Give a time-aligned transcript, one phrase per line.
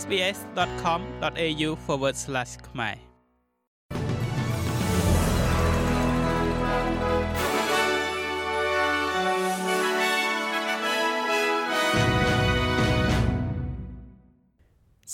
[0.00, 1.70] sbs.com.au/
[2.68, 2.96] ខ្មែរ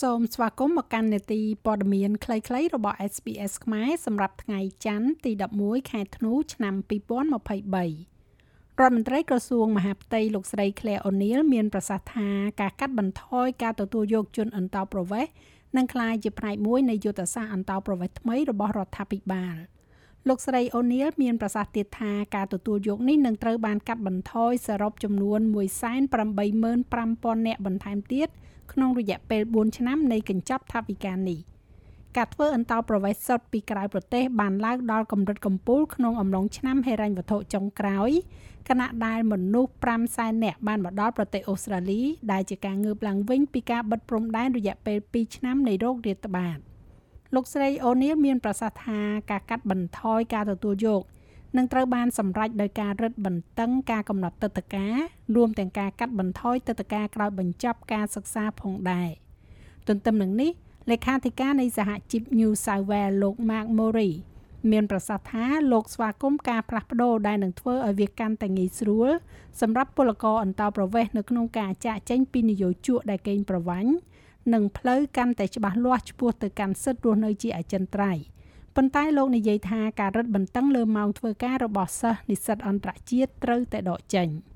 [0.00, 8.15] សូមស្វាគមន៍មកកាន់នេតិព័ត៌មានខ្លីៗរបស់ SBS ខ្មែរសម្រាប់ថ្ងៃច័ន្ទទី11ខែធ្នូឆ្នាំ2023
[8.82, 12.28] រដ្ឋមន្ត្រីក្រសួងមហាផ្ទៃលោកស្រី Claire O'Neil មានប្រសាសន៍ថា
[12.60, 15.30] ការកាត់បន្ថយការទទួលយកជនអន្តោប្រវេសន៍
[15.76, 19.54] នឹងក្លាយជាផ្នែកមួយនៃយុទ្ធសាស្ត្រអន្តោប្រវេសន៍ថ្មីរបស់រដ្ឋាភិបាល
[20.28, 25.40] លោកស្រី O'Neil មានប្រសាសន៍ទៀតថាការទទួលយកនេះនឹងត្រូវបានកាត់បន្ថយសរុបចំនួន
[26.22, 28.28] 185,000នាក់បន្ថែមទៀត
[28.72, 31.40] ក្នុងរយៈពេល4ឆ្នាំនៃកញ្ចប់ថវិកានេះ។
[32.16, 38.10] ការធ្វើអន្តោប្រវេសន៍សុទ្ធពីក្រៅប្រទេសបានឡើងដល់កម្រិតកំពូលក្នុងអំឡុងឆ្នាំហិរញ្ញវត្ថុចុងក្រោយ
[38.68, 42.02] ខណៈដែលមនុស្ស5សែននាក់បានមកដល់ប្រទេសអូស្ត្រាលី
[42.32, 46.58] ដែលជាការងើបឡើងវិញពីការបិទព្រំដែនរយៈពេល2ឆ្នាំនៃរោគរាតត្បាត
[47.34, 49.00] លោកស្រីអូនីលមានប្រសាសន៍ថា
[49.30, 51.02] ការកាត់បន្ថយការទទួលយក
[51.56, 54.94] នឹងត្រូវបានសម្រេចដោយការរឹតបន្តឹងការកំណត់ទឹកតការ
[55.36, 59.08] រួមទាំងការកាត់បន្ថយទឹកតការក្រោយបញ្ចប់ការសិក្សាផងដែរ
[59.88, 60.52] ទន្ទឹមនឹងនេះ
[60.90, 64.12] លេខាធិការនៃសហជីព New South Wales លោក Mark Murray
[64.70, 69.10] មានប្រសាសន៍ថាលោកស្វាគមន៍ការផ្លាស់ប្ដូរដែលនឹងធ្វើឲ្យវាកាន់តែងាយស្រួល
[69.60, 73.90] សម្រាប់ពលករអន្តោប្រវេសន៍នៅក្នុងការចាក់ចែងពីនយោជកដែលកេងប្រវ័ញ្ច
[74.54, 78.22] និងផ្លូវកាន់តែច្បាស់លាស់ឆ្ពោះទៅកាន់សិទ្ធិរស់នៅជាអចិន្ត្រៃយ៍
[78.76, 84.28] ប៉ុន្តែលោកនិយាយថាការរឹតបន្តឹងលើម៉ោងធ្វើការរបស់សិស្សនិស្សិតអន្តរជាតិត្រូវតែដកចេញ។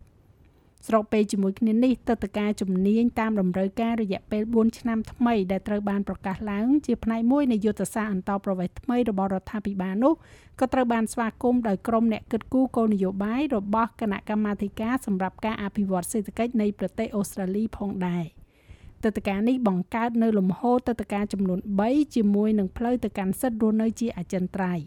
[0.87, 10.15] ស្របពេលជាមួយគ្នានេះទឹកតការជំនាញតាមតម្រូវការរយៈពេល4ឆ្នាំថ្មីដែលត្រូវបានប្រកាសឡើងជាផ្នែកមួយនៃយុទ្ធសាស្ត្រអន្តោប្រវេសន៍ថ្មីរបស់រដ្ឋាភិបាលនោះ
[10.61, 18.25] ក៏ត្រូវបានស្វាគមន៍ដោយក្រុមអ្នកគិតគូរគោលនយោបាយរបស់គណៈកម្មាធិការសម្រាប់ការអភិវឌ្ឍសេដ្ឋកិច្ចនៃប្រទេសអូស្ត្រាលីផងដែរ
[19.05, 24.85] ទឹកតការនេះបង្កើតនៅលំហទឹកតការចំនួន3ជាមួយនឹងផ្លូវទៅកាន់សិទ្ធិរស់នៅជាអចិន្ត្រៃយ៍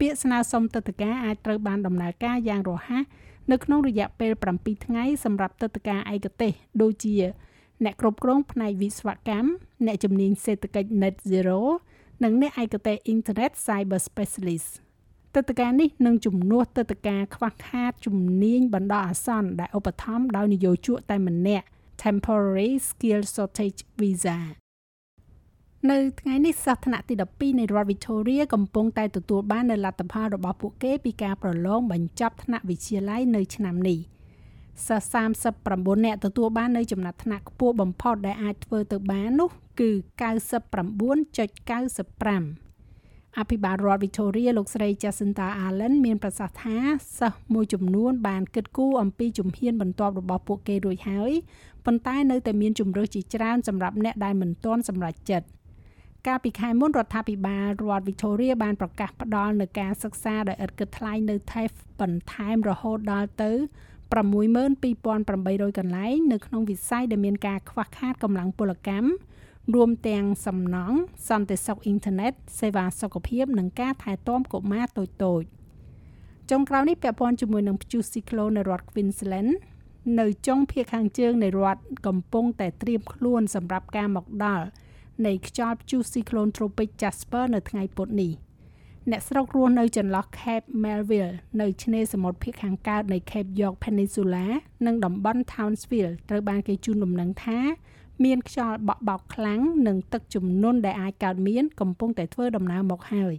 [0.00, 3.04] ពាក្យស្នើសុំទឹកតការអាចត្រូវបានដំណើរការយ៉ាងរហ័ស
[3.52, 7.14] នៅក្នុងរយៈពេល7ថ្ងៃសម្រាប់ទឹកតការឯកទេសដូចជា
[7.84, 9.48] អ្នកគ្រប់គ្រងផ្នែកវិស្វកម្ម
[9.86, 11.60] អ្នកជំនាញសេដ្ឋកិច្ច Net Zero
[12.24, 14.70] និងអ្នកឯកទេស Internet Cyber Specialist
[15.34, 21.66] ទឹកតការនេះនឹងជំនួសទឹកតការខ្វះខាតជំនាញបណ្ដោះអាសន្នដែលឧបត្ថម្ភដោយនយោជកតែម្នាក់
[22.04, 24.38] Temporary Skill Shortage Visa
[25.92, 33.98] នៅថ្ងៃនេះសិស្សថ្នាក់ទី12នៃរដ្ឋ Victoria កំពុងតែទទួលបាននូវលទ្ធផលរបស់ពួកគេពីការប្រឡងបញ្ចប់ថ្នាក់វិទ្យាល័យនៅឆ្នាំនេះ
[34.88, 35.14] សិស្ស
[35.54, 39.50] 39នាក់ទទួលបាននៅចំណាត់ថ្នាក់ខ្ពស់បំផុតដែលអាចធ្វើទៅបាននោះ
[39.80, 39.90] គឺ
[41.04, 46.76] 99.95អភិបាលរដ្ឋ Victoria លោកស្រី Jacinta Allen មានប្រសាសន៍ថា
[47.18, 51.32] សិស្សមួយចំនួនបានគិតគូរអំពីជំហានបន្ទាប់របស់ពួកគេរួចហើយ
[51.84, 55.48] ប៉ុន្តែនៅតែមានជំរើសជាច្រើនសម្រាប់អ្នកដែលមិនទាន់សម្រេចចិត្ត
[56.26, 63.52] កាលពីខែមុនរដ្ឋាភិបាលរដ្ឋ Victoria បានប្រកាសផ្ដល់នូវការសិក្សាដោយឥតគិតថ្លៃនៅ TAFE បន្ថែមរហូតដល់ទៅ
[64.14, 69.08] 62800កន្លែងនៅក្នុងវិស័យដែលមានការខ្វះខាតកម្លាំងពលកម្ម
[69.74, 70.98] រួមទាំងសំណង់
[71.28, 75.42] សន្តិសុខអ៊ីនធឺណិតសេវាសុខភាពនិងការថែទាំកុមារតូចតូច
[76.50, 79.50] ចុងក្រោយនេះពាក់ព័ន្ធជាមួយនឹងព្យុះស៊ីក្លូននៅរដ្ឋ Queensland
[80.20, 84.66] នៅចុងភាគខាងជើងនៃរដ្ឋកំពុងតែត្រៀមខ្លួនសម្រាប់ការមកដល់
[85.26, 88.32] នៃខ្យល់ព្យុះស៊ីក្លូនត្រូពិក Jasper នៅថ្ងៃពុធនេះ
[89.10, 94.46] អ្នកស្រុករស់នៅចន្លោះ Cape Melville នៅឆ្នេរសមុទ្រភាគខាងកើតនៃ Cape York Peninsula
[94.86, 97.58] និងតំបន់ Townsville ត្រូវបានគេជូនដំណឹងថា
[98.24, 103.34] មានខ្យល់បក់បោកខ្លាំងនិងទឹកជំនន់ដែលអាចកើតមានកំពុងតែធ្វើដំណើរមកហើយ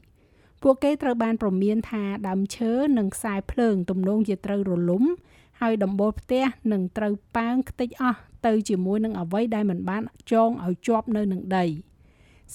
[0.61, 5.03] ពួកគេត្រូវបានប្រមានថាដើមឈើនិងខ្សែភ្លើងទំនងជាត្រូវរលំ
[5.61, 11.65] ហើយដំបូលផ្ទះនឹងត្រូវប៉ើងខ្ទេចអស់ទៅជាមួយនឹងអ្វីដែលមិនបានចងឲ្យជាប់នៅនឹងដី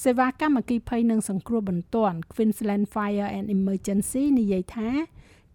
[0.03, 4.91] សេវាកម្មអគ្គិភ័យនិងសង្គ្រោះបន្ទាន់ Queensland Fire and Emergency និយាយថា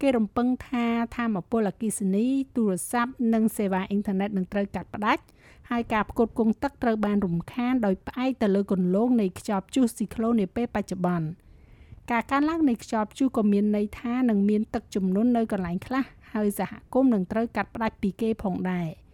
[0.00, 0.86] គេរំពឹងថា
[1.16, 2.26] ធម្មពលអគ្គិសនី
[2.56, 5.22] ទូរស័ព្ទនិងសេវាអ៊ីនធឺណិតនឹងត្រូវកាត់ផ្តាច់
[5.70, 11.26] ហើយការផ្គត់ផ្គង់ទឹកត្រូវបានរំខានដោយផ្អែកទៅលើគន្លងនៃខ្យល់ព្យុះស៊ីក្លូននាពេលបច្ចុប្បន្ន
[12.10, 18.88] ការកើនឡើងនៃខ្យល់ព្យុះក៏មានន័យថានឹងមានទឹកជំនន់នៅកន្លែងខ្លះហើយសហគមន៍នឹងត្រូវកាត់ផ្តាច់ពីគេផងដែរ។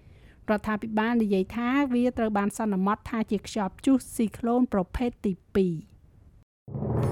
[0.50, 5.32] រដ្ឋាភិបាលនិយាយថាវាត្រូវបានសន្មត់ថាជាខ្យល់ព្យុះស៊ីក្លូនប្រភេទទី
[7.08, 7.12] 2